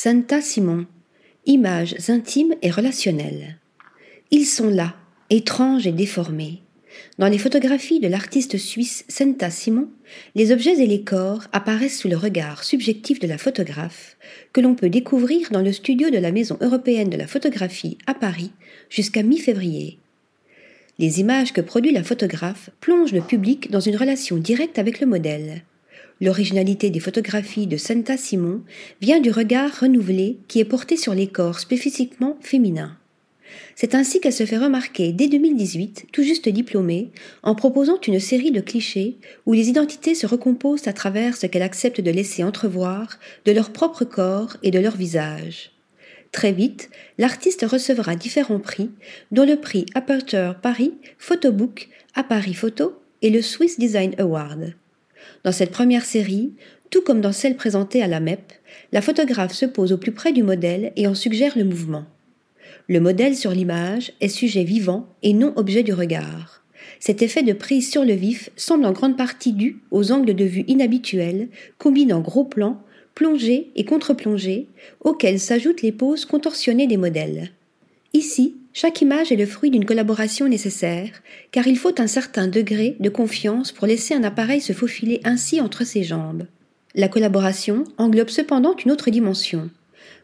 Santa 0.00 0.40
Simon. 0.40 0.86
Images 1.46 1.96
intimes 2.08 2.54
et 2.62 2.70
relationnelles. 2.70 3.58
Ils 4.30 4.46
sont 4.46 4.70
là, 4.70 4.94
étranges 5.28 5.88
et 5.88 5.92
déformés. 5.92 6.62
Dans 7.18 7.26
les 7.26 7.36
photographies 7.36 7.98
de 7.98 8.06
l'artiste 8.06 8.58
suisse 8.58 9.04
Senta 9.08 9.50
Simon, 9.50 9.88
les 10.36 10.52
objets 10.52 10.78
et 10.78 10.86
les 10.86 11.02
corps 11.02 11.48
apparaissent 11.52 11.98
sous 11.98 12.06
le 12.06 12.16
regard 12.16 12.62
subjectif 12.62 13.18
de 13.18 13.26
la 13.26 13.38
photographe, 13.38 14.16
que 14.52 14.60
l'on 14.60 14.76
peut 14.76 14.88
découvrir 14.88 15.50
dans 15.50 15.62
le 15.62 15.72
studio 15.72 16.10
de 16.10 16.18
la 16.18 16.30
Maison 16.30 16.58
européenne 16.60 17.10
de 17.10 17.16
la 17.16 17.26
photographie 17.26 17.98
à 18.06 18.14
Paris 18.14 18.52
jusqu'à 18.90 19.24
mi-février. 19.24 19.98
Les 21.00 21.18
images 21.18 21.52
que 21.52 21.60
produit 21.60 21.90
la 21.90 22.04
photographe 22.04 22.70
plongent 22.80 23.10
le 23.10 23.20
public 23.20 23.68
dans 23.72 23.80
une 23.80 23.96
relation 23.96 24.36
directe 24.36 24.78
avec 24.78 25.00
le 25.00 25.08
modèle. 25.08 25.64
L'originalité 26.20 26.90
des 26.90 27.00
photographies 27.00 27.66
de 27.66 27.76
Santa 27.76 28.16
Simon 28.16 28.62
vient 29.00 29.20
du 29.20 29.30
regard 29.30 29.80
renouvelé 29.80 30.38
qui 30.48 30.58
est 30.58 30.64
porté 30.64 30.96
sur 30.96 31.14
les 31.14 31.28
corps 31.28 31.60
spécifiquement 31.60 32.36
féminins. 32.40 32.96
C'est 33.76 33.94
ainsi 33.94 34.20
qu'elle 34.20 34.32
se 34.32 34.44
fait 34.44 34.58
remarquer 34.58 35.12
dès 35.12 35.28
2018, 35.28 36.06
tout 36.12 36.22
juste 36.22 36.48
diplômée, 36.48 37.10
en 37.42 37.54
proposant 37.54 38.00
une 38.06 38.20
série 38.20 38.50
de 38.50 38.60
clichés 38.60 39.16
où 39.46 39.52
les 39.52 39.68
identités 39.68 40.14
se 40.14 40.26
recomposent 40.26 40.88
à 40.88 40.92
travers 40.92 41.36
ce 41.36 41.46
qu'elle 41.46 41.62
accepte 41.62 42.00
de 42.00 42.10
laisser 42.10 42.42
entrevoir 42.42 43.18
de 43.44 43.52
leur 43.52 43.70
propre 43.70 44.04
corps 44.04 44.56
et 44.62 44.70
de 44.70 44.80
leur 44.80 44.96
visage. 44.96 45.70
Très 46.32 46.52
vite, 46.52 46.90
l'artiste 47.16 47.64
recevra 47.64 48.16
différents 48.16 48.60
prix, 48.60 48.90
dont 49.30 49.46
le 49.46 49.56
prix 49.56 49.86
Aperture 49.94 50.56
Paris 50.60 50.94
Photobook 51.16 51.88
à 52.14 52.22
Paris 52.24 52.54
Photo 52.54 53.00
et 53.22 53.30
le 53.30 53.40
Swiss 53.40 53.78
Design 53.78 54.14
Award. 54.18 54.74
Dans 55.44 55.52
cette 55.52 55.70
première 55.70 56.04
série, 56.04 56.52
tout 56.90 57.02
comme 57.02 57.20
dans 57.20 57.32
celle 57.32 57.56
présentée 57.56 58.02
à 58.02 58.06
la 58.06 58.20
MEP, 58.20 58.52
la 58.92 59.02
photographe 59.02 59.52
se 59.52 59.66
pose 59.66 59.92
au 59.92 59.98
plus 59.98 60.12
près 60.12 60.32
du 60.32 60.42
modèle 60.42 60.92
et 60.96 61.06
en 61.06 61.14
suggère 61.14 61.56
le 61.56 61.64
mouvement. 61.64 62.04
Le 62.88 63.00
modèle 63.00 63.36
sur 63.36 63.50
l'image 63.50 64.12
est 64.20 64.28
sujet 64.28 64.64
vivant 64.64 65.06
et 65.22 65.34
non 65.34 65.52
objet 65.56 65.82
du 65.82 65.92
regard. 65.92 66.64
Cet 67.00 67.22
effet 67.22 67.42
de 67.42 67.52
prise 67.52 67.90
sur 67.90 68.04
le 68.04 68.14
vif 68.14 68.50
semble 68.56 68.86
en 68.86 68.92
grande 68.92 69.16
partie 69.16 69.52
dû 69.52 69.80
aux 69.90 70.10
angles 70.10 70.34
de 70.34 70.44
vue 70.44 70.64
inhabituels, 70.68 71.48
combinant 71.78 72.20
gros 72.20 72.44
plans, 72.44 72.82
plongée 73.14 73.70
et 73.76 73.84
contre-plongée, 73.84 74.68
auxquelles 75.00 75.40
s'ajoutent 75.40 75.82
les 75.82 75.92
poses 75.92 76.24
contorsionnées 76.24 76.86
des 76.86 76.96
modèles. 76.96 77.50
Ici, 78.14 78.56
chaque 78.80 79.02
image 79.02 79.32
est 79.32 79.36
le 79.36 79.44
fruit 79.44 79.72
d'une 79.72 79.84
collaboration 79.84 80.46
nécessaire, 80.46 81.10
car 81.50 81.66
il 81.66 81.76
faut 81.76 82.00
un 82.00 82.06
certain 82.06 82.46
degré 82.46 82.94
de 83.00 83.08
confiance 83.08 83.72
pour 83.72 83.88
laisser 83.88 84.14
un 84.14 84.22
appareil 84.22 84.60
se 84.60 84.72
faufiler 84.72 85.20
ainsi 85.24 85.60
entre 85.60 85.84
ses 85.84 86.04
jambes. 86.04 86.46
La 86.94 87.08
collaboration 87.08 87.82
englobe 87.96 88.28
cependant 88.28 88.76
une 88.76 88.92
autre 88.92 89.10
dimension. 89.10 89.68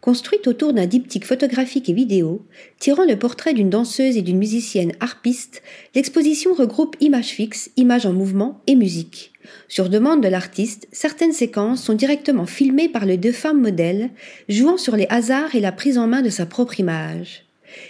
Construite 0.00 0.48
autour 0.48 0.72
d'un 0.72 0.86
diptyque 0.86 1.26
photographique 1.26 1.88
et 1.88 1.92
vidéo, 1.92 2.44
tirant 2.80 3.04
le 3.04 3.16
portrait 3.16 3.54
d'une 3.54 3.70
danseuse 3.70 4.16
et 4.16 4.22
d'une 4.22 4.38
musicienne 4.38 4.94
harpiste, 4.98 5.62
l'exposition 5.94 6.52
regroupe 6.52 6.96
images 6.98 7.28
fixes, 7.28 7.70
images 7.76 8.04
en 8.04 8.12
mouvement 8.12 8.62
et 8.66 8.74
musique. 8.74 9.30
Sur 9.68 9.88
demande 9.88 10.24
de 10.24 10.28
l'artiste, 10.28 10.88
certaines 10.90 11.32
séquences 11.32 11.84
sont 11.84 11.94
directement 11.94 12.46
filmées 12.46 12.88
par 12.88 13.04
les 13.04 13.16
deux 13.16 13.30
femmes 13.30 13.60
modèles, 13.60 14.10
jouant 14.48 14.76
sur 14.76 14.96
les 14.96 15.06
hasards 15.08 15.54
et 15.54 15.60
la 15.60 15.70
prise 15.70 15.98
en 15.98 16.08
main 16.08 16.22
de 16.22 16.30
sa 16.30 16.46
propre 16.46 16.80
image. 16.80 17.44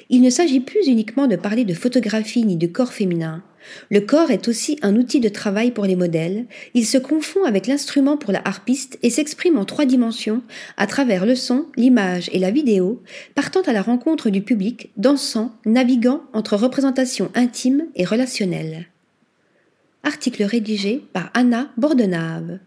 Il 0.08 0.22
ne 0.22 0.30
s'agit 0.30 0.60
plus 0.60 0.86
uniquement 0.86 1.26
de 1.26 1.36
parler 1.36 1.64
de 1.64 1.74
photographie 1.74 2.44
ni 2.44 2.56
de 2.56 2.66
corps 2.66 2.92
féminin. 2.92 3.42
Le 3.90 4.00
corps 4.00 4.30
est 4.30 4.48
aussi 4.48 4.78
un 4.82 4.96
outil 4.96 5.20
de 5.20 5.28
travail 5.28 5.70
pour 5.70 5.84
les 5.84 5.96
modèles, 5.96 6.46
il 6.74 6.86
se 6.86 6.98
confond 6.98 7.44
avec 7.44 7.66
l'instrument 7.66 8.16
pour 8.16 8.32
la 8.32 8.42
harpiste 8.44 8.98
et 9.02 9.10
s'exprime 9.10 9.58
en 9.58 9.64
trois 9.64 9.84
dimensions 9.84 10.42
à 10.76 10.86
travers 10.86 11.26
le 11.26 11.34
son, 11.34 11.66
l'image 11.76 12.30
et 12.32 12.38
la 12.38 12.50
vidéo, 12.50 13.02
partant 13.34 13.60
à 13.62 13.72
la 13.72 13.82
rencontre 13.82 14.30
du 14.30 14.42
public, 14.42 14.90
dansant, 14.96 15.52
naviguant 15.66 16.22
entre 16.32 16.56
représentations 16.56 17.30
intimes 17.34 17.86
et 17.94 18.04
relationnelles. 18.04 18.86
Article 20.02 20.44
rédigé 20.44 21.04
par 21.12 21.30
Anna 21.34 21.70
Bordenave. 21.76 22.58